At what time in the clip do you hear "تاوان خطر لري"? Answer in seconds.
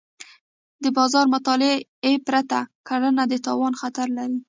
3.45-4.37